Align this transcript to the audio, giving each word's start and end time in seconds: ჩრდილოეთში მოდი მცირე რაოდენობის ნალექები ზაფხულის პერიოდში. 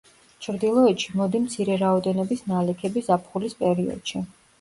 ჩრდილოეთში 0.43 1.11
მოდი 1.19 1.41
მცირე 1.43 1.75
რაოდენობის 1.81 2.41
ნალექები 2.53 3.05
ზაფხულის 3.09 3.55
პერიოდში. 3.61 4.23